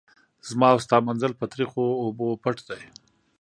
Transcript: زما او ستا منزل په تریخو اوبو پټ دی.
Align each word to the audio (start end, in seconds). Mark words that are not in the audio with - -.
زما 0.49 0.67
او 0.73 0.79
ستا 0.85 0.97
منزل 1.07 1.31
په 1.39 1.45
تریخو 1.53 1.83
اوبو 2.03 2.27
پټ 2.43 2.57
دی. 2.69 2.81